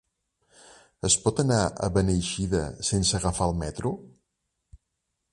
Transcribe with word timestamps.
Es 1.09 1.17
pot 1.25 1.41
anar 1.43 1.59
a 1.65 1.89
Beneixida 1.97 2.61
sense 2.87 3.15
agafar 3.19 3.49
el 3.51 3.53
metro? 3.61 3.93